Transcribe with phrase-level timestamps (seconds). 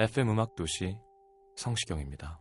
[0.00, 0.96] FM 음악 도시
[1.56, 2.38] 성시경입니다.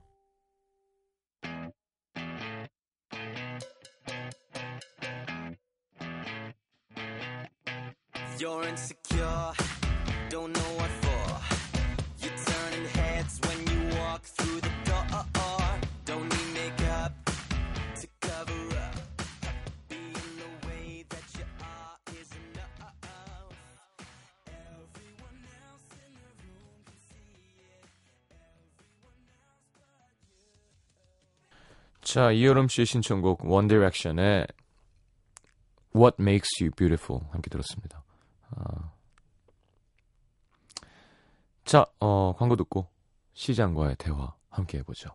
[8.40, 9.54] You're insecure,
[10.30, 10.67] don't know
[32.18, 34.48] 자, 이여름 씨의 신청곡 One Direction의
[35.96, 38.04] What Makes You Beautiful 함께 들었습니다.
[38.56, 38.92] 아.
[41.64, 42.90] 자, 어, 광고 듣고
[43.34, 45.12] 시장과의 대화 함께 해보죠.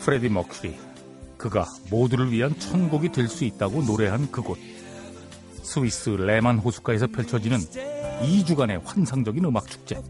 [0.00, 0.93] 프레디 머큐리
[1.44, 4.58] 그가 모두를 위한 천국이 될 수 있다고 노래한 그곳
[5.62, 7.58] 스위스 레만 호숫가에서 펼쳐지는
[8.22, 10.00] 2주간의 환상적인 음악 축제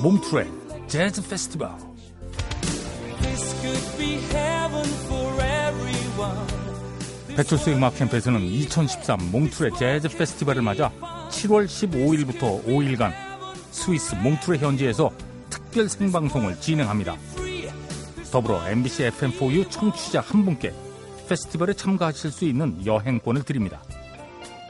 [0.00, 0.46] 몽트레
[0.86, 1.70] 재즈 페스티벌
[3.20, 6.46] This could be heaven for everyone.
[7.36, 10.92] 배철수의 음악 캠프에서는 2013 몽트레 재즈 페스티벌을 맞아
[11.30, 13.12] 7월 15일부터 5일간
[13.72, 15.10] 스위스 몽트레 현지에서
[15.50, 17.16] 특별 생방송을 진행합니다.
[18.34, 20.74] 더불어 MBC FM4U 청취자 한 분께
[21.28, 23.80] 페스티벌에 참가하실 수 있는 여행권을 드립니다.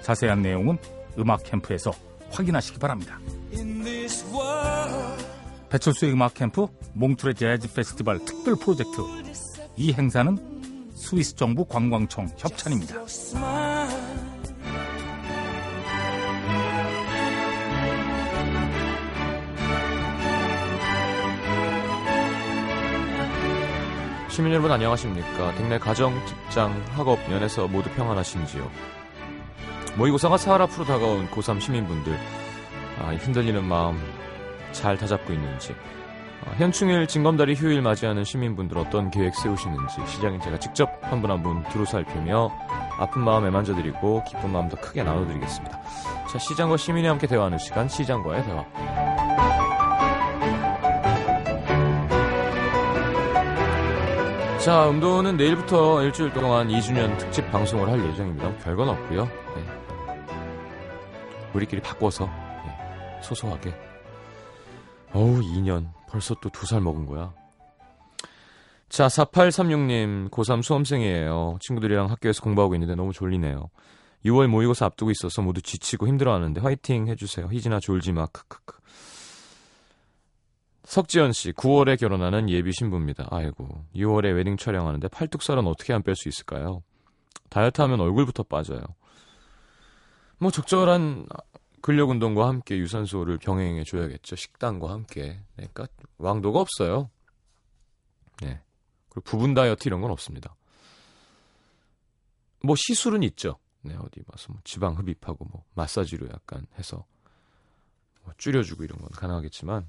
[0.03, 0.77] 자세한 내용은
[1.19, 1.91] 음악 캠프에서
[2.31, 3.19] 확인하시기 바랍니다.
[5.71, 9.01] 배철수의 음악 캠프 몽트레 재즈 페스티벌 특별 프로젝트
[9.79, 10.37] 이 행사는
[10.95, 12.97] 스위스 정부 관광청 협찬입니다.
[24.35, 25.53] 시민 여러분 안녕하십니까?
[25.55, 28.69] 국내 가정, 직장, 학업, 연에서 모두 평안하신지요?
[29.97, 32.19] 모의고사가 사흘 앞으로 다가온 고3 시민분들
[33.01, 33.97] 아, 이 흔들리는 마음
[34.73, 35.73] 잘 다잡고 있는지
[36.45, 41.63] 아, 현충일 징검다리 휴일 맞이하는 시민분들 어떤 계획 세우시는지 시장인 제가 직접 한 분 한분
[41.71, 42.51] 두루 살피며
[42.99, 45.81] 아픈 마음 애만져드리고 기쁜 마음 더 크게 나눠드리겠습니다.
[46.29, 48.65] 자 시장과 시민이 함께 대화하는 시간 시장과의 대화
[54.65, 58.57] 자, 음도는 내일부터 일주일 동안 2주년 특집 방송을 할 예정입니다.
[58.59, 59.25] 별건 없고요.
[59.27, 59.65] 네.
[61.53, 63.75] 우리끼리 바꿔서 네, 소소하게.
[65.13, 65.89] 어우, 2년.
[66.09, 67.33] 벌써 또 두 살 먹은 거야.
[68.89, 71.59] 자, 4836님, 고3 수험생이에요.
[71.61, 73.69] 친구들이랑 학교에서 공부하고 있는데 너무 졸리네요.
[74.25, 77.49] 6월 모의고사 앞두고 있어서 모두 지치고 힘들어하는데 화이팅 해주세요.
[77.51, 78.27] 희진아 졸지 마.
[78.27, 78.79] 크크크.
[80.85, 83.29] 석지연 씨, 9월에 결혼하는 예비 신부입니다.
[83.31, 86.83] 아이고, 6월에 웨딩 촬영하는데 팔뚝살은 어떻게 안 뺄 수 있을까요?
[87.49, 88.83] 다이어트 하면 얼굴부터 빠져요.
[90.39, 91.27] 뭐 적절한
[91.81, 94.37] 근력 운동과 함께 유산소를 병행해 줘야겠죠.
[94.37, 95.41] 식단과 함께.
[95.57, 95.87] 네, 그러니까
[96.19, 97.11] 왕도가 없어요.
[98.41, 98.63] 네.
[99.09, 100.55] 그리고 부분 다이어트 이런 건 없습니다.
[102.63, 103.59] 뭐 시술은 있죠.
[103.83, 107.05] 네, 어디 봐서 뭐 지방 흡입하고 뭐 마사지로 약간 해서
[108.25, 109.87] 뭐 줄여주고 이런 건 가능하겠지만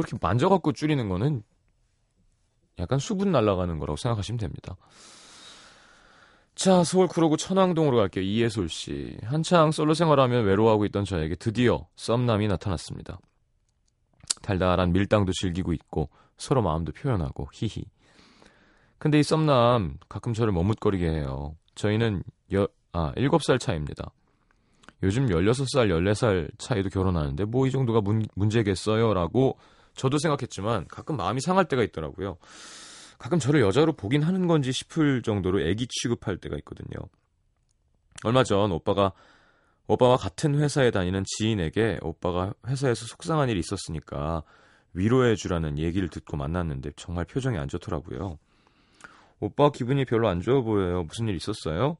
[0.00, 1.42] 이렇게 만져갖고 줄이는 거는
[2.78, 4.76] 약간 수분 날아가는 거라고 생각하시면 됩니다.
[6.54, 8.24] 자, 서울 구로구 천왕동으로 갈게요.
[8.24, 9.16] 이예솔 씨.
[9.24, 13.18] 한창 솔로 생활하며 외로워하고 있던 저에게 드디어 썸남이 나타났습니다.
[14.42, 17.84] 달달한 밀당도 즐기고 있고 서로 마음도 표현하고 히히.
[18.98, 21.56] 근데 이 썸남 가끔 저를 머뭇거리게 해요.
[21.74, 22.22] 저희는
[22.52, 24.12] 여, 아, 7살 차입니다.
[25.02, 29.14] 요즘 16살, 14살 차이도 결혼하는데 뭐 이 정도가 문, 문제겠어요?
[29.14, 29.58] 라고
[29.94, 32.36] 저도 생각했지만 가끔 마음이 상할 때가 있더라고요.
[33.18, 37.08] 가끔 저를 여자로 보긴 하는 건지 싶을 정도로 애기 취급할 때가 있거든요.
[38.24, 39.12] 얼마 전 오빠가
[39.86, 44.42] 오빠와 같은 회사에 다니는 지인에게 오빠가 회사에서 속상한 일이 있었으니까
[44.94, 48.38] 위로해 주라는 얘기를 듣고 만났는데 정말 표정이 안 좋더라고요.
[49.40, 51.02] 오빠 기분이 별로 안 좋아 보여요.
[51.02, 51.96] 무슨 일 있었어요?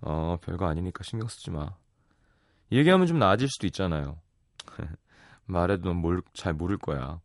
[0.00, 1.74] 어, 별거 아니니까 신경 쓰지 마.
[2.70, 4.18] 얘기하면 좀 나아질 수도 있잖아요.
[5.46, 7.20] 말해도 넌잘 모를 거야.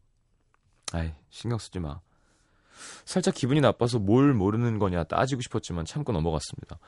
[0.94, 2.00] 아이, 신경 쓰지 마.
[3.06, 6.79] 살짝 기분이 나빠서 뭘 모르는 거냐 따지고 싶었지만 참고 넘어갔습니다.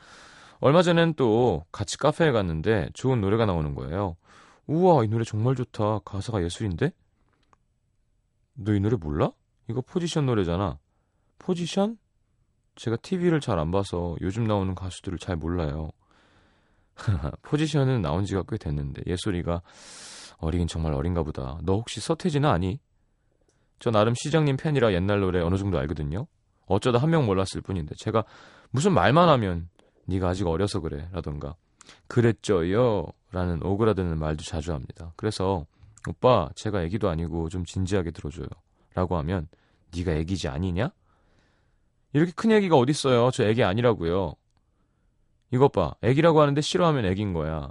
[0.60, 4.16] 얼마 전엔 또 같이 카페에 갔는데 좋은 노래가 나오는 거예요.
[4.66, 6.00] 우와, 이 노래 정말 좋다.
[6.00, 6.90] 가사가 예술인데?
[8.54, 9.30] 너 이 노래 몰라?
[9.68, 10.78] 이거 포지션 노래잖아.
[11.38, 11.98] 포지션?
[12.76, 15.90] 제가 TV를 잘 안 봐서 요즘 나오는 가수들을 잘 몰라요.
[17.42, 19.62] 포지션은 나온 지가 꽤 됐는데 예솔이가
[20.38, 21.58] 어리긴 정말 어린가 보다.
[21.62, 22.80] 너 혹시 서태지는 아니?
[23.78, 26.26] 저 나름 시장님 팬이라 옛날 노래 어느 정도 알거든요.
[26.66, 28.24] 어쩌다 한 명 몰랐을 뿐인데 제가
[28.70, 29.68] 무슨 말만 하면
[30.06, 31.54] 네가 아직 어려서 그래 라던가
[32.08, 35.12] 그랬죠요 라는 오그라드는 말도 자주 합니다.
[35.16, 35.66] 그래서
[36.08, 38.46] 오빠 제가 애기도 아니고 좀 진지하게 들어줘요
[38.94, 39.48] 라고 하면
[39.94, 40.90] 네가 애기지 아니냐?
[42.12, 43.30] 이렇게 큰 애기가 어딨어요.
[43.32, 44.34] 저 애기 아니라고요.
[45.50, 45.94] 이것 봐.
[46.02, 47.70] 애기라고 하는데 싫어하면 애긴 거야.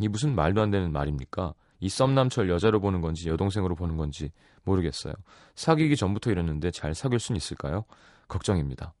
[0.00, 1.54] 이 무슨 말도 안 되는 말입니까?
[1.80, 4.30] 이 썸남철 여자로 보는 건지 여동생으로 보는 건지
[4.64, 5.14] 모르겠어요.
[5.54, 7.84] 사귀기 전부터 이랬는데 잘 사귈 순 있을까요?
[8.26, 8.94] 걱정입니다.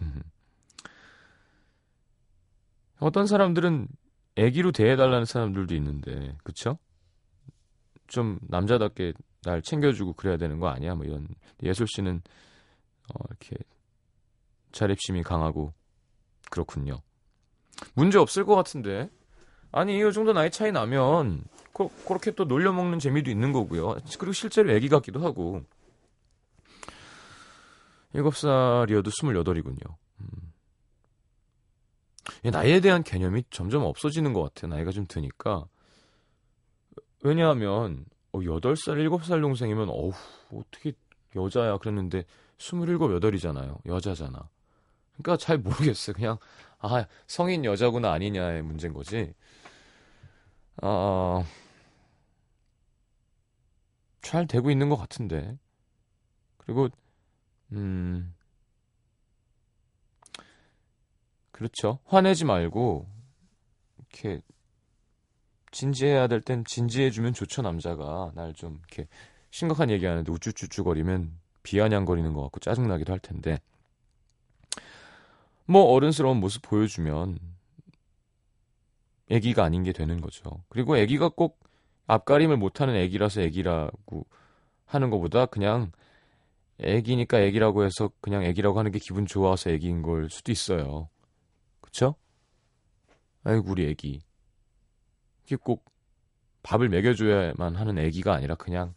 [2.98, 3.88] 어떤 사람들은
[4.36, 6.78] 애기로 대해달라는 사람들도 있는데, 그쵸?
[8.06, 10.94] 좀 남자답게 날 챙겨주고 그래야 되는 거 아니야?
[10.94, 11.28] 뭐 이런
[11.62, 12.22] 예솔 씨는
[13.14, 13.56] 어, 이렇게
[14.72, 15.72] 자립심이 강하고
[16.50, 17.00] 그렇군요.
[17.94, 19.10] 문제 없을 것 같은데.
[19.72, 23.96] 아니, 이 정도 나이 차이 나면 그, 그렇게 또 놀려먹는 재미도 있는 거고요.
[24.18, 25.62] 그리고 실제로 애기 같기도 하고.
[28.14, 29.96] 7살이어도 28이군요.
[30.20, 30.52] 음.
[32.44, 34.74] 나이에 대한 개념이 점점 없어지는 것 같아요.
[34.74, 35.64] 나이가 좀 드니까.
[37.22, 40.12] 왜냐하면, 어, 8살, 7살 동생이면, 어우,
[40.52, 40.92] 어떻게
[41.34, 41.78] 여자야.
[41.78, 42.24] 그랬는데,
[42.58, 43.78] 27, 8이잖아요.
[43.86, 44.48] 여자잖아.
[45.16, 46.14] 그러니까 잘 모르겠어요.
[46.14, 46.38] 그냥
[46.78, 49.32] 아 성인 여자구나 아니냐의 문제인 거지.
[50.80, 51.44] 어,
[54.22, 55.58] 잘 되고 있는 것 같은데.
[56.58, 56.88] 그리고
[57.72, 58.34] 음
[61.52, 61.98] 그렇죠.
[62.06, 63.06] 화내지 말고
[63.98, 64.40] 이렇게
[65.70, 69.08] 진지해야 될 땐 진지해주면 좋죠 남자가 날 좀 이렇게
[69.50, 73.60] 심각한 얘기 하는데 우쭈쭈쭈거리면 비아냥거리는 것 같고 짜증나기도 할 텐데
[75.66, 77.38] 뭐 어른스러운 모습 보여주면
[79.32, 80.62] 애기가 아닌 게 되는 거죠.
[80.68, 81.58] 그리고 애기가 꼭
[82.06, 84.26] 앞가림을 못하는 애기라서 애기라고
[84.84, 85.90] 하는 것보다 그냥
[86.78, 91.08] 애기니까 애기라고 해서 그냥 애기라고 하는 게 기분 좋아서 애기인 걸 수도 있어요.
[91.80, 92.14] 그쵸?
[93.44, 94.20] 아이고 우리 애기
[95.44, 95.90] 이게 꼭
[96.62, 98.94] 밥을 먹여줘야만 하는 애기가 아니라 그냥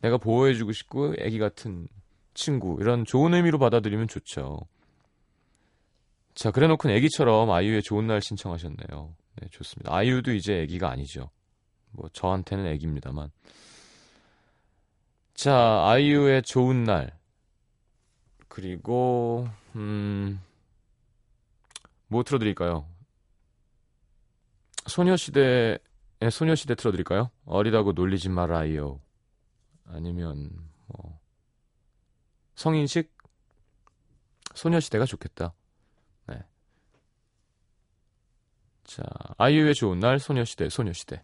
[0.00, 1.88] 내가 보호해주고 싶고 애기 같은
[2.34, 4.60] 친구 이런 좋은 의미로 받아들이면 좋죠.
[6.34, 9.14] 자, 그래놓고 애기처럼 아이유의 좋은 날 신청하셨네요.
[9.36, 9.94] 네, 좋습니다.
[9.94, 11.30] 아이유도 이제 애기가 아니죠.
[11.90, 13.30] 뭐 저한테는 애기입니다만.
[15.34, 17.18] 자, 아이유의 좋은 날.
[18.48, 20.40] 그리고 음.
[22.06, 22.86] 뭐 틀어 드릴까요?
[24.86, 25.80] 소녀시대의
[26.30, 27.30] 소녀시대 틀어 드릴까요?
[27.46, 29.00] 어리다고 놀리지 말아요.
[29.86, 30.50] 아니면
[30.86, 31.18] 뭐
[32.54, 33.12] 성인식
[34.54, 35.52] 소녀시대가 좋겠다.
[36.28, 36.42] 네.
[38.84, 39.02] 자,
[39.38, 41.22] 아이유의 좋은 날 소녀시대 소녀시대.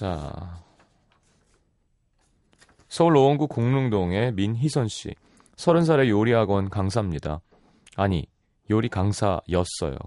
[0.00, 0.64] 자.
[2.88, 5.14] 서울 노원구 공릉동의 민희선 씨.
[5.56, 7.42] 30살의 요리학원 강사입니다.
[7.96, 8.26] 아니,
[8.70, 9.98] 요리 강사였어요.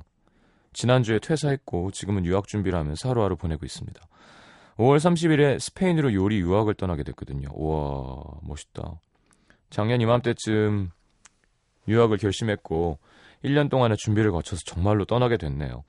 [0.73, 4.01] 지난주에 퇴사했고 지금은 유학 준비를 하면서 하루하루 보내고 있습니다.
[4.77, 7.50] 5월 30일에 스페인으로 요리 유학을 떠나게 됐거든요.
[7.53, 9.00] 우와, 멋있다.
[9.69, 10.89] 작년 이맘때쯤
[11.88, 12.97] 유학을 결심했고
[13.45, 15.83] 1년 동안의 준비를 거쳐서 정말로 떠나게 됐네요.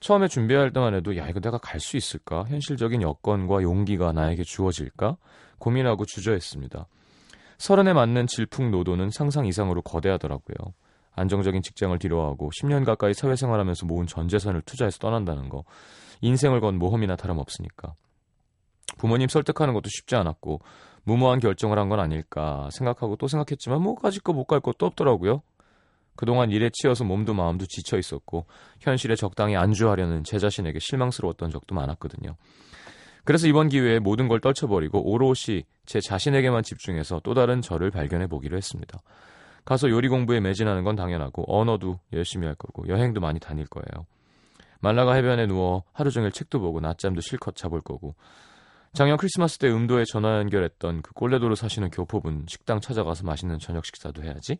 [0.00, 2.44] 처음에 준비할 때만 해도 야 이거 내가 갈 수 있을까?
[2.48, 5.16] 현실적인 여건과 용기가 나에게 주어질까?
[5.58, 6.86] 고민하고 주저했습니다.
[7.58, 10.74] 서른에 맞는 질풍노도는 상상 이상으로 거대하더라고요.
[11.14, 15.64] 안정적인 직장을 뒤로하고 10년 가까이 사회생활하면서 모은 전 재산을 투자해서 떠난다는 거.
[16.20, 17.94] 인생을 건 모험이나 다름없으니까.
[18.98, 20.60] 부모님 설득하는 것도 쉽지 않았고
[21.04, 25.42] 무모한 결정을 한 건 아닐까 생각하고 또 생각했지만 뭐 가질 거 못 갈 것도 없더라고요.
[26.16, 28.46] 그동안 일에 치여서 몸도 마음도 지쳐 있었고
[28.80, 32.36] 현실에 적당히 안주하려는 제 자신에게 실망스러웠던 적도 많았거든요.
[33.24, 38.56] 그래서 이번 기회에 모든 걸 떨쳐버리고 오롯이 제 자신에게만 집중해서 또 다른 저를 발견해 보기로
[38.56, 39.00] 했습니다.
[39.64, 44.06] 가서 요리 공부에 매진하는 건 당연하고 언어도 열심히 할 거고 여행도 많이 다닐 거예요.
[44.80, 48.14] 말라가 해변에 누워 하루 종일 책도 보고 낮잠도 실컷 자볼 거고
[48.92, 54.22] 작년 크리스마스 때 음도에 전화 연결했던 그 꼴레도로 사시는 교포분 식당 찾아가서 맛있는 저녁 식사도
[54.22, 54.58] 해야지.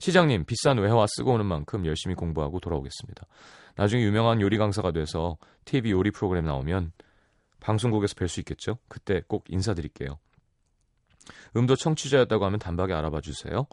[0.00, 3.26] 시장님 비싼 외화 쓰고 오는 만큼 열심히 공부하고 돌아오겠습니다.
[3.76, 6.92] 나중에 유명한 요리 강사가 돼서 TV 요리 프로그램 나오면
[7.60, 8.78] 방송국에서 뵐 수 있겠죠?
[8.88, 10.18] 그때 꼭 인사드릴게요.
[11.54, 13.66] 음도 청취자였다고 하면 단박에 알아봐 주세요.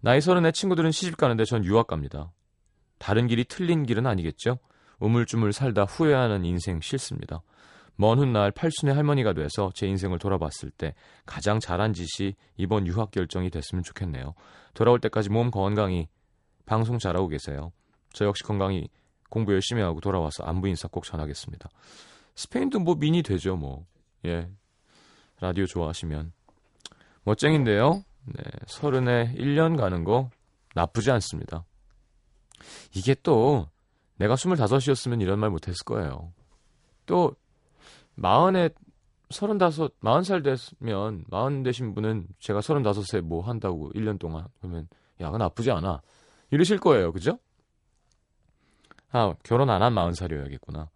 [0.00, 2.32] 나이 서른의 친구들은 시집 가는데 전 유학 갑니다.
[2.98, 4.58] 다른 길이 틀린 길은 아니겠죠?
[5.00, 7.42] 우물쭈물 살다 후회하는 인생 싫습니다.
[7.96, 13.50] 먼 훗날 팔순의 할머니가 돼서 제 인생을 돌아봤을 때 가장 잘한 짓이 이번 유학 결정이
[13.50, 14.34] 됐으면 좋겠네요.
[14.74, 16.08] 돌아올 때까지 몸 건강히
[16.66, 17.72] 방송 잘하고 계세요.
[18.12, 18.88] 저 역시 건강히
[19.30, 21.68] 공부 열심히 하고 돌아와서 안부 인사 꼭 전하겠습니다.
[22.34, 23.86] 스페인도 뭐 미니 되죠, 뭐.
[24.26, 24.48] 예.
[25.40, 26.32] 라디오 좋아하시면.
[27.24, 28.04] 멋쟁인데요.
[28.24, 28.42] 네.
[28.66, 30.30] 서른에 1년 가는 거
[30.74, 31.64] 나쁘지 않습니다.
[32.94, 33.68] 이게 또
[34.16, 36.32] 내가 25이었으면 이런 말 못했을 거예요.
[37.06, 37.34] 또
[38.16, 38.70] 마흔에
[39.30, 44.88] 서른다섯, 마흔 살 됐으면 마흔 되신 분은 제가 서른다섯에 뭐 한다고 1년 동안 그러면
[45.20, 46.02] 야, 그 나쁘지 않아.
[46.50, 47.12] 이러실 거예요.
[47.12, 47.38] 그죠?
[49.10, 50.88] 아, 결혼 안 한 마흔 살이어야겠구나.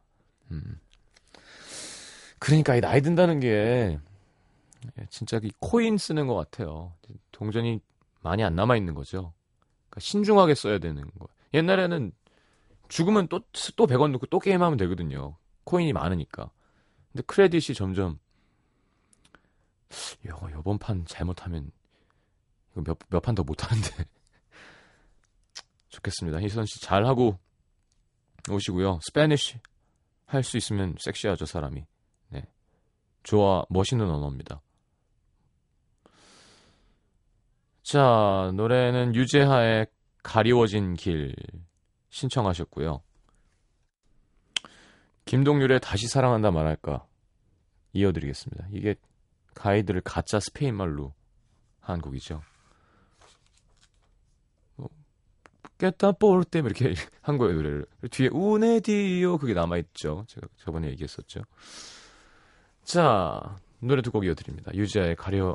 [0.50, 0.80] 음.
[2.38, 3.98] 그러니까 이 나이 든다는 게
[5.10, 6.92] 진짜 이 코인 쓰는 것 같아요.
[7.32, 7.80] 동전이
[8.22, 9.32] 많이 안 남아 있는 거죠.
[9.88, 11.28] 그러니까 신중하게 써야 되는 거.
[11.52, 12.12] 옛날에는
[12.88, 13.40] 죽으면 또,
[13.76, 15.36] 또 100원 넣고 또 게임하면 되거든요.
[15.64, 16.50] 코인이 많으니까.
[17.12, 18.18] 근데 credit이 점점,
[20.28, 21.70] 야, 이번 판 잘못하면,
[22.72, 23.88] 이거 몇, 몇 판 더 못하는데.
[25.88, 26.38] 좋겠습니다.
[26.40, 27.38] 희선 씨 잘하고
[28.48, 29.00] 오시고요.
[29.02, 29.58] Spanish
[30.26, 31.84] 할 수 있으면 섹시하죠, 사람이.
[32.28, 32.44] 네.
[33.24, 34.62] 좋아, 멋있는 언어입니다.
[37.82, 39.88] 자, 노래는 유재하의
[40.22, 41.34] 가리워진 길
[42.10, 43.02] 신청하셨고요.
[45.30, 47.06] 김동률의 다시 사랑한다 말할까
[47.92, 48.66] 이어드리겠습니다.
[48.72, 48.96] 이게
[49.54, 51.14] 가이드를 가짜 스페인 말로
[51.78, 52.42] 한 곡이죠.
[55.78, 57.86] 깼다 볼 때 이렇게 한 거예요 노래를.
[58.10, 60.24] 뒤에 우네디오 그게 남아 있죠.
[60.26, 61.42] 제가 저번에 얘기했었죠.
[62.82, 64.72] 자 노래 두 곡 이어드립니다.
[64.74, 65.54] 유지아의 가려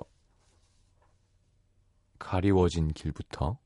[2.17, 3.57] 가리워진 길부터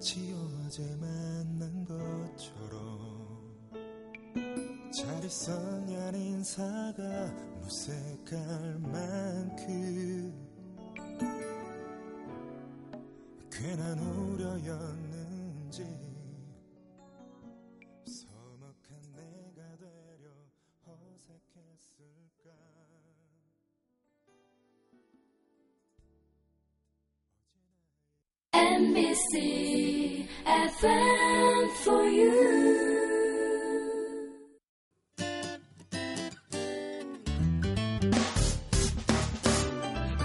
[0.00, 3.20] 마치 어제 만난 것처럼
[4.90, 7.02] 잘 있었냐는 인사가
[7.60, 10.49] 무색할 만큼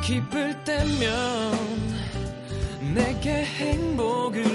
[0.05, 1.57] 기쁠 때면
[2.93, 4.54] 내게 행복을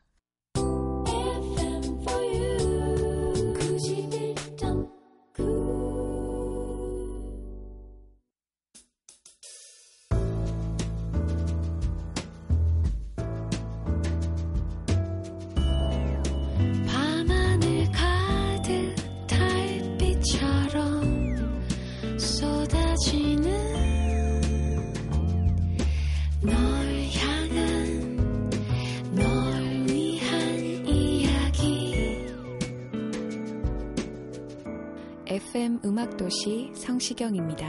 [35.61, 37.67] FM 음악도시 성시경입니다.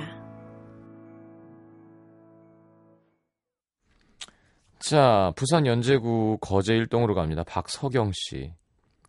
[4.78, 7.44] 자, 부산 연제구 거제 일동으로 갑니다.
[7.44, 8.54] 박서경 씨.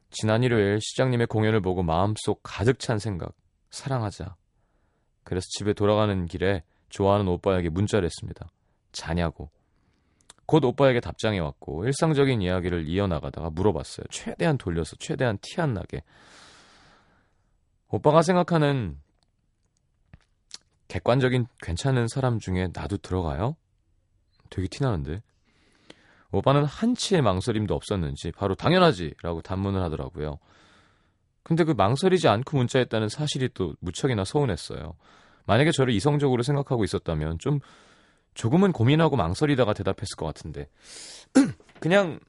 [0.09, 3.33] 지난 일요일 시장님의 공연을 보고 마음속 가득 찬 생각.
[3.71, 4.35] 사랑하자.
[5.23, 8.49] 그래서 집에 돌아가는 길에 좋아하는 오빠에게 문자를 했습니다.
[8.91, 9.49] 자냐고.
[10.45, 14.07] 곧 오빠에게 답장이 왔고 일상적인 이야기를 이어나가다가 물어봤어요.
[14.09, 16.03] 최대한 돌려서 최대한 티 안 나게.
[17.93, 18.97] 오빠가 생각하는
[20.87, 23.55] 객관적인 괜찮은 사람 중에 나도 들어가요?
[24.49, 25.21] 되게 티나는데.
[26.31, 30.39] 오빠는 한치의 망설임도 없었는지 바로 당연하지 라고 단문을 하더라고요.
[31.43, 34.95] 근데 그 망설이지 않고 문자했다는 사실이 또 무척이나 서운했어요.
[35.45, 37.59] 만약에 저를 이성적으로 생각하고 있었다면 좀
[38.33, 40.67] 조금은 고민하고 망설이다가 대답했을 것 같은데
[41.79, 42.19] 그냥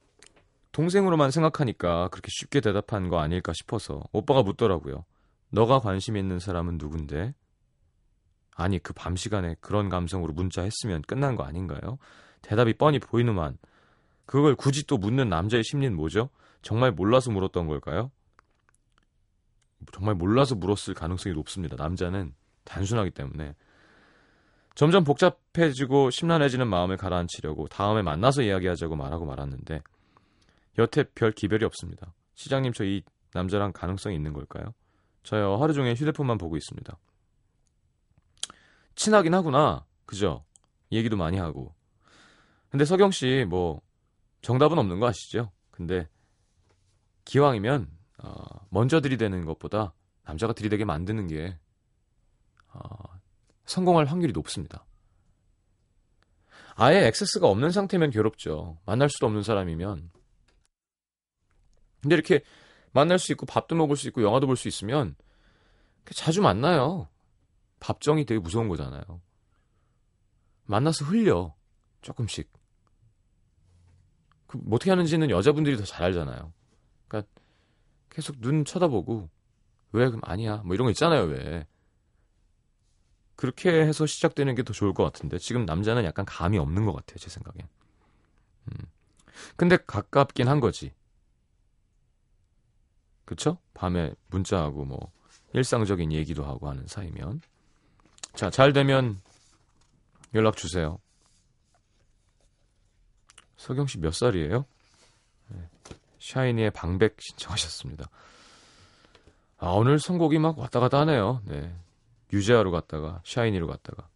[0.73, 5.05] 동생으로만 생각하니까 그렇게 쉽게 대답한 거 아닐까 싶어서 오빠가 묻더라고요.
[5.49, 7.33] 너가 관심 있는 사람은 누군데?
[8.55, 11.97] 아니 그 밤 시간에 그런 감성으로 문자했으면 끝난 거 아닌가요?
[12.41, 13.57] 대답이 뻔히 보이nu만
[14.25, 16.29] 그걸 굳이 또 묻는 남자의 심리는 뭐죠?
[16.61, 18.11] 정말 몰라서 물었던 걸까요?
[19.93, 21.75] 정말 몰라서 물었을 가능성이 높습니다.
[21.75, 23.55] 남자는 단순하기 때문에.
[24.73, 29.81] 점점 복잡해지고 심란해지는 마음을 가라앉히려고 다음에 만나서 이야기하자고 말하고 말았는데
[30.77, 32.13] 여태 별 기별이 없습니다.
[32.33, 33.03] 시장님 저 이
[33.33, 34.73] 남자랑 가능성이 있는 걸까요?
[35.25, 36.97] 저요 하루 종일 휴대폰만 보고 있습니다.
[38.95, 39.85] 친하긴 하구나.
[40.05, 40.45] 그죠?
[40.91, 41.73] 얘기도 많이 하고.
[42.69, 43.81] 근데 서경 씨 뭐
[44.41, 45.51] 정답은 없는 거 아시죠?
[45.71, 46.07] 근데
[47.25, 51.57] 기왕이면 어, 먼저 들이대는 것보다 남자가 들이대게 만드는 게
[52.73, 52.79] 어,
[53.65, 54.85] 성공할 확률이 높습니다.
[56.75, 58.77] 아예 액세스가 없는 상태면 괴롭죠.
[58.85, 60.11] 만날 수도 없는 사람이면.
[62.01, 62.43] 근데 이렇게
[62.95, 65.15] 만날 수 있고 밥도 먹을 수 있고 영화도 볼 수 있으면
[66.11, 67.09] 자주 만나요.
[67.79, 69.03] 밥정이 되게 무서운 거잖아요.
[70.63, 71.53] 만나서 흘려
[72.01, 72.51] 조금씩.
[74.47, 76.53] 그 어떻게 하는지는 여자분들이 더 잘 알잖아요.
[77.07, 77.29] 그러니까
[78.09, 79.29] 계속 눈 쳐다보고
[79.91, 81.67] 왜 그럼 아니야 뭐 이런 거 있잖아요 왜
[83.35, 87.17] 그렇게 해서 시작되는 게 더 좋을 것 같은데 지금 남자는 약간 감이 없는 것 같아요
[87.17, 87.67] 제 생각엔
[88.67, 88.77] 음.
[89.55, 90.93] 근데 가깝긴 한 거지
[93.25, 95.11] 그쵸 밤에 문자하고 뭐
[95.53, 97.41] 일상적인 얘기도 하고 하는 사이면
[98.35, 99.21] 자 잘 되면
[100.33, 100.99] 연락 주세요
[103.57, 104.65] 서경 씨 몇 살이에요?
[105.49, 105.69] 네.
[106.19, 108.09] 샤이니의 방백 신청하셨습니다.
[109.57, 111.41] 아, 오늘 선곡이 막 왔다 갔다 하네요.
[111.45, 111.73] 네.
[112.33, 114.07] 유재하로 갔다가 샤이니로 갔다가.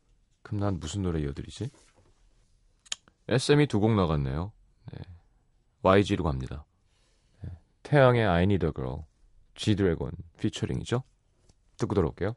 [0.43, 1.69] 그럼 난 무슨 노래 이어드리지?
[3.29, 4.51] SM이 두 곡 나갔네요.
[4.91, 4.99] 네.
[5.83, 6.65] YG로 갑니다.
[7.89, 7.97] 네.
[7.97, 8.99] 태양의 Need a Girl,
[9.55, 11.03] G-Dragon 피처링이죠.
[11.77, 12.35] 듣고 들어올게요.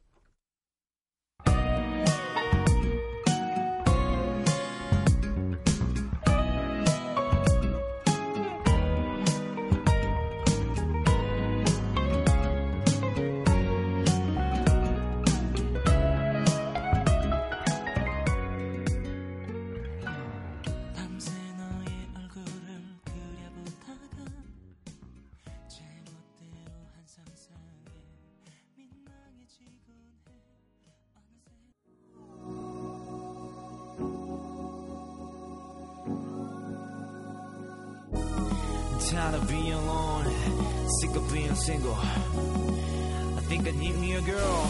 [41.64, 41.94] Single.
[41.94, 44.66] I think I need me a girl.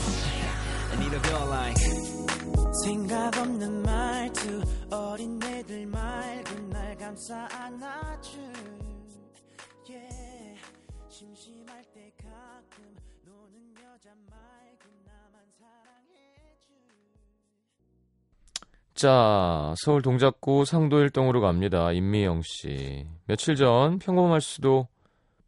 [0.93, 1.79] I need a girl like.
[2.85, 8.41] 생각 없는 말투 어린 애들 말고 날 감싸 안아줄
[9.89, 10.61] yeah.
[11.09, 16.77] 심심할 때 가끔 노는 여자 말고 나만 사랑해줄
[18.95, 21.93] 자, 서울 동작구 상도 일동으로 갑니다.
[21.93, 23.07] 임미영 씨.
[23.27, 24.89] 며칠 전 평범할 수도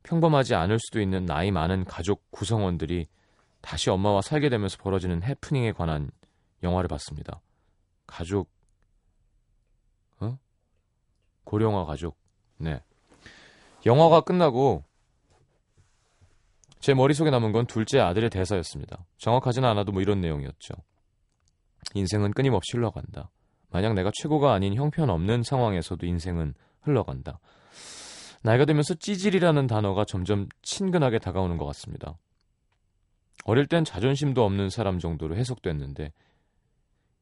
[0.05, 3.07] 평범하지 않을 수도 있는 나이 많은 가족 구성원들이
[3.61, 6.11] 다시 엄마와 살게 되면서 벌어지는 해프닝에 관한
[6.63, 7.41] 영화를 봤습니다.
[8.07, 8.51] 가족
[10.21, 10.39] 어?
[11.45, 12.17] 고령화 가족.
[12.59, 12.81] 네.
[13.87, 14.85] 영화가 끝나고
[16.81, 19.07] 제 머릿속에 남은 건 둘째 아들의 대사였습니다.
[19.17, 20.75] 정확하지는 않아도 뭐 이런 내용이었죠.
[21.95, 23.31] 인생은 끊임없이 흘러간다.
[23.71, 27.41] 만약 내가 최고가 아닌 형편없는 상황에서도 인생은 흘러간다.
[28.45, 32.19] 나이가 들면서 찌질이라는 단어가 점점 친근하게 다가오는 것 같습니다.
[33.45, 36.13] 어릴 땐 자존심도 없는 사람 정도로 해석됐는데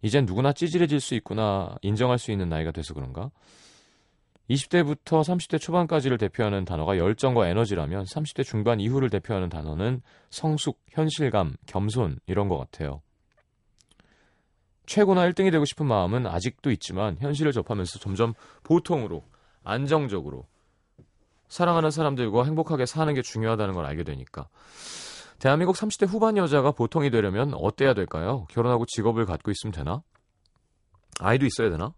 [0.02, 3.30] 이젠 누구나 찌질해질 수 있구나 인정할 수 있는 나이가 돼서 그런가?
[4.50, 12.18] 20대부터 30대 초반까지를 대표하는 단어가 열정과 에너지라면 30대 중반 이후를 대표하는 단어는 성숙, 현실감, 겸손
[12.26, 13.00] 이런 것 같아요.
[14.86, 19.24] 최고나 1등이 되고 싶은 마음은 아직도 있지만 현실을 접하면서 점점 보통으로
[19.62, 20.46] 안정적으로
[21.52, 24.48] 사랑하는 사람들과 행복하게 사는 게 중요하다는 걸 알게 되니까
[25.38, 28.46] 대한민국 30대 후반 여자가 보통이 되려면 어때야 될까요?
[28.48, 30.02] 결혼하고 직업을 갖고 있으면 되나?
[31.20, 31.92] 아이도 있어야 되나?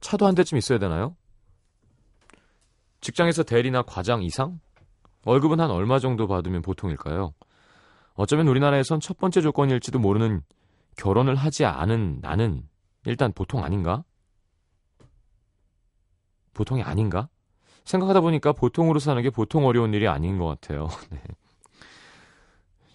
[0.00, 1.16] 차도 한 대쯤 있어야 되나요?
[3.00, 4.60] 직장에서 대리나 과장 이상?
[5.24, 7.32] 월급은 한 얼마 정도 받으면 보통일까요?
[8.12, 10.42] 어쩌면 우리나라에선 첫 번째 조건일지도 모르는
[10.98, 12.68] 결혼을 하지 않은 나는
[13.06, 14.04] 일단 보통 아닌가?
[16.52, 17.30] 보통이 아닌가?
[17.84, 20.88] 생각하다 보니까 보통으로 사는 게 보통 어려운 일이 아닌 것 같아요.
[21.10, 21.20] 네.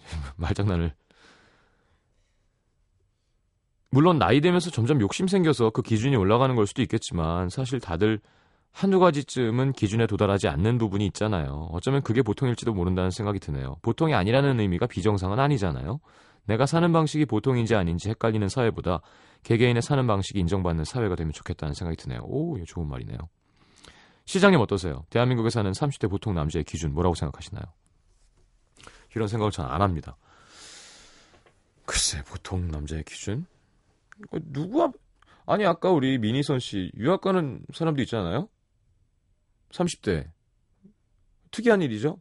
[0.36, 0.94] 말장난을.
[3.90, 8.20] 물론 나이 들면서 점점 욕심 생겨서 그 기준이 올라가는 걸 수도 있겠지만 사실 다들
[8.70, 11.68] 한두 가지쯤은 기준에 도달하지 않는 부분이 있잖아요.
[11.72, 13.76] 어쩌면 그게 보통일지도 모른다는 생각이 드네요.
[13.82, 16.00] 보통이 아니라는 의미가 비정상은 아니잖아요.
[16.46, 19.00] 내가 사는 방식이 보통인지 아닌지 헷갈리는 사회보다
[19.42, 22.20] 개개인의 사는 방식이 인정받는 사회가 되면 좋겠다는 생각이 드네요.
[22.24, 23.18] 오, 좋은 말이네요.
[24.28, 25.06] 시장님 어떠세요?
[25.08, 27.64] 대한민국에 사는 30대 보통 남자의 기준 뭐라고 생각하시나요?
[29.16, 30.18] 이런 생각을 전 안 합니다.
[31.86, 33.46] 글쎄, 보통 남자의 기준?
[34.18, 34.92] 이거 누구야?
[35.46, 38.50] 아니, 아까 우리 미니선 씨, 유학 가는 사람도 있잖아요?
[39.70, 40.28] 30대.
[41.50, 42.20] 특이한 일이죠?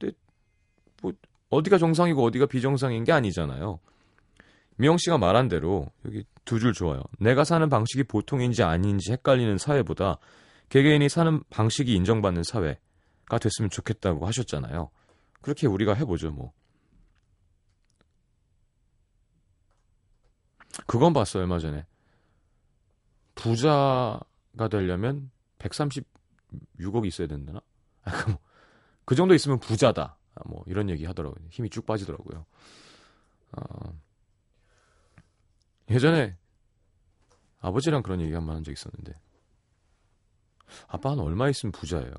[0.00, 0.16] 근데,
[1.02, 1.12] 뭐,
[1.50, 3.78] 어디가 정상이고 어디가 비정상인 게 아니잖아요.
[4.76, 7.02] 미영 씨가 말한 대로, 여기 두 줄 좋아요.
[7.18, 10.16] 내가 사는 방식이 보통인지 아닌지 헷갈리는 사회보다
[10.68, 14.90] 개개인이 사는 방식이 인정받는 사회가 됐으면 좋겠다고 하셨잖아요.
[15.40, 16.52] 그렇게 우리가 해보죠, 뭐.
[20.86, 21.86] 그건 봤어요, 얼마 전에.
[23.34, 27.60] 부자가 되려면 136억이 있어야 된다나?
[28.04, 28.38] 아, 그, 뭐,
[29.04, 30.16] 그 정도 있으면 부자다.
[30.34, 31.46] 아, 뭐, 이런 얘기 하더라고요.
[31.50, 32.44] 힘이 쭉 빠지더라고요.
[33.52, 33.98] 어,
[35.90, 36.36] 예전에
[37.60, 39.14] 아버지랑 그런 얘기 한 번 한 적 있었는데.
[40.88, 42.12] 아빠는 얼마 있으면 부자예요?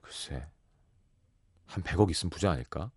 [0.00, 0.46] 글쎄,
[1.66, 2.90] 한 100억 있으면 부자 아닐까?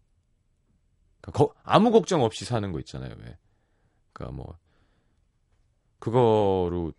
[1.21, 3.37] 그러니까 거, 아무 걱정 없이 사는 거 있잖아요, 왜.
[4.13, 4.57] 그니까 뭐,
[5.99, 6.93] 그거로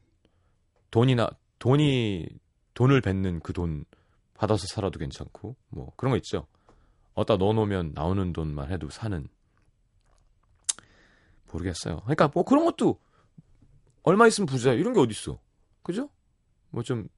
[0.91, 2.29] 돈이나, 돈이,
[2.75, 3.85] 돈을 뱉는 그 돈
[4.35, 6.47] 받아서 살아도 괜찮고, 뭐, 그런 거 있죠.
[7.15, 9.29] 어디다 넣어놓으면 나오는 돈만 해도 사는.
[11.53, 12.01] 모르겠어요.
[12.01, 13.01] 그러니까 뭐 그런 것도
[14.03, 15.39] 얼마 있으면 부자 이런 게 어딨어.
[15.83, 16.09] 그죠?
[16.71, 17.09] 뭐 좀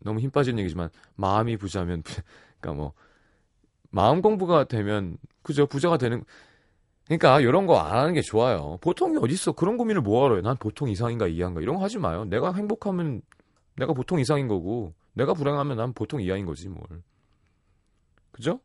[0.00, 2.02] 너무 힘 빠진 얘기지만 마음이 부자면
[2.60, 2.92] 그러니까 뭐
[3.90, 6.24] 마음 공부가 되면 그죠 부자가 되는
[7.06, 8.78] 그러니까 이런 거 안 하는 게 좋아요.
[8.80, 9.52] 보통이 어딨어?
[9.52, 10.42] 그런 고민을 뭐하러 해?
[10.42, 12.24] 난 보통 이상인가 이하인가 이런 거 하지 마요.
[12.24, 13.20] 내가 행복하면
[13.76, 16.84] 내가 보통 이상인 거고 내가 불행하면 난 보통 이하인 거지 뭘.
[18.30, 18.60] 그죠?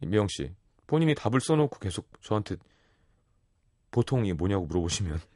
[0.00, 0.54] 미영 씨
[0.86, 2.56] 본인이 답을 써놓고 계속 저한테
[3.90, 5.33] 보통이 뭐냐고 물어보시면 네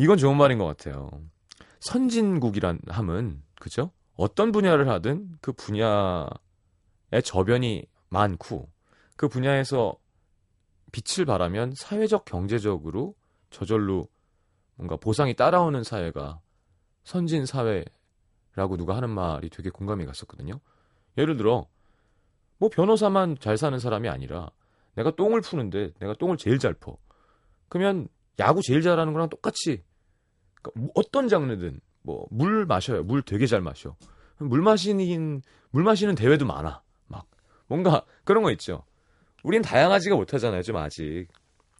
[0.00, 1.10] 이건 좋은 말인 것 같아요.
[1.80, 3.92] 선진국이란 함은 그죠?
[4.16, 6.30] 어떤 분야를 하든 그 분야의
[7.22, 8.70] 저변이 많고
[9.16, 9.94] 그 분야에서
[10.92, 13.14] 빛을 발하면 사회적 경제적으로
[13.50, 14.08] 저절로
[14.76, 16.40] 뭔가 보상이 따라오는 사회가
[17.04, 20.60] 선진 사회라고 누가 하는 말이 되게 공감이 갔었거든요.
[21.18, 21.68] 예를 들어
[22.56, 24.50] 뭐 변호사만 잘 사는 사람이 아니라
[24.94, 26.96] 내가 똥을 푸는데 내가 똥을 제일 잘 퍼.
[27.68, 28.08] 그러면
[28.38, 29.84] 야구 제일 잘하는 거랑 똑같이
[30.62, 33.02] 그러니까 어떤 장르든 뭐 물 마셔요.
[33.02, 33.96] 물 되게 잘 마셔.
[34.38, 36.82] 물 마시는 물 마시는 대회도 많아.
[37.06, 37.26] 막
[37.66, 38.84] 뭔가 그런 거 있죠.
[39.42, 40.62] 우린 다양하지가 못하잖아요.
[40.62, 41.28] 좀 아직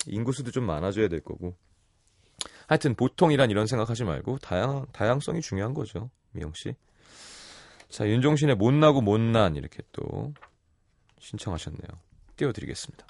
[0.07, 1.57] 인구수도 좀 많아져야 될 거고.
[2.66, 6.11] 하여튼 보통이란 이런 생각하지 말고 다양 다양성이 중요한 거죠.
[6.33, 6.75] 미영 씨.
[7.88, 10.33] 자 윤종신의 못나고 못난 이렇게 또
[11.19, 11.88] 신청하셨네요.
[12.37, 13.07] 띄워드리겠습니다.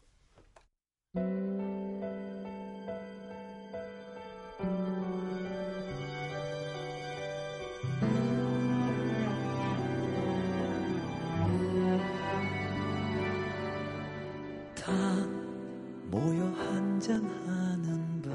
[17.11, 18.31] 한잔하는 밤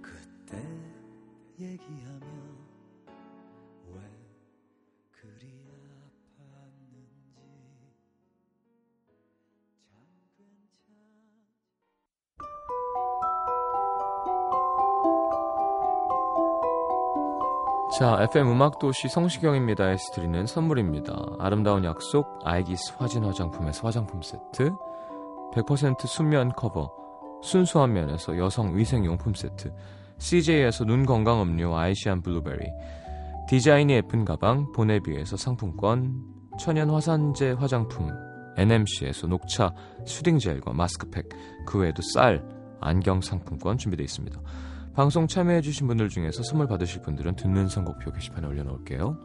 [0.00, 0.56] 그때
[1.58, 2.26] 얘기하며
[3.88, 4.00] 왜
[5.10, 7.34] 그리 아팠는지.
[9.90, 10.94] 참 괜찮
[17.98, 21.16] 자, FM 음악도시 성시경입니다에서 드리는 선물입니다.
[21.40, 24.76] 아름다운 약속, 아이기스 화진 화장품에서 화장품 세트,
[25.54, 27.07] 100% 순면 커버,
[27.42, 29.72] 순수한 면에서 여성 위생용품 세트,
[30.18, 32.66] CJ에서 눈 건강 음료 아이시안 블루베리,
[33.48, 36.22] 디자인이 예쁜 가방 보네비에서 상품권,
[36.58, 38.10] 천연 화산재 화장품
[38.56, 39.72] NMC에서 녹차
[40.04, 41.28] 수딩 젤과 마스크팩,
[41.64, 42.44] 그 외에도 쌀,
[42.80, 44.40] 안경 상품권 준비되어 있습니다.
[44.94, 49.16] 방송 참여해주신 분들 중에서 선물 받으실 분들은 듣는 선곡표 게시판에 올려놓을게요.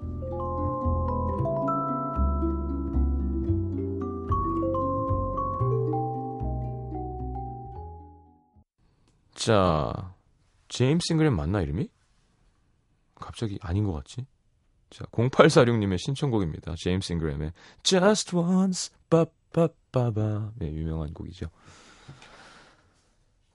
[9.46, 10.16] 자,
[10.70, 11.90] 제임스 잉그램 맞나 이름이?
[13.16, 14.26] 갑자기 아닌 것 같지?
[14.90, 16.76] 자, 0846님의 신청곡입니다.
[16.78, 17.52] 제임스 잉그램의
[17.84, 20.54] Just Once, 빠빠빠바.
[20.56, 21.48] 네, 유명한 곡이죠.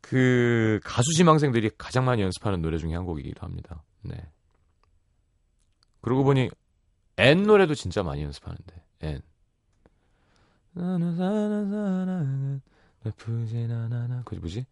[0.03, 3.83] 그 가수 지망생들이 가장 많이 연습하는 노래 중에 한 곡이기도 합니다.
[4.03, 4.14] 네.
[6.03, 6.51] 그러고 보니
[7.16, 9.22] N 노래도 진짜 많이 연습하는데 N.
[13.05, 14.66] 나쁘진 않아 그 뭐지?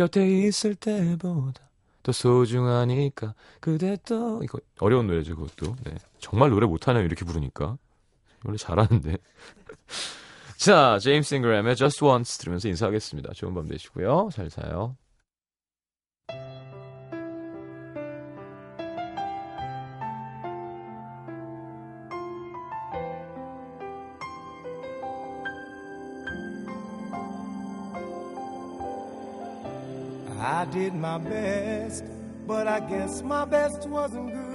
[0.00, 1.60] 곁에 있을 때보다
[2.02, 5.94] 더 소중하니까 그대 또 이거 어려운 노래죠 그것도 네.
[6.18, 7.76] 정말 노래 못하네요 이렇게 부르니까
[8.42, 9.18] 원래 잘하는데
[10.56, 13.32] 자, 제임스 잉그램의 Just Once 들으면서 인사하겠습니다.
[13.32, 14.28] 좋은 밤 되시고요.
[14.30, 14.94] 잘 사요.
[30.60, 32.04] I did my best,
[32.46, 34.49] but I guess my best wasn't good